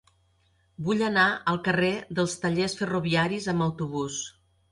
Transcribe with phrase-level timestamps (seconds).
[0.87, 4.19] Vull anar al carrer dels Tallers Ferroviaris amb autobús.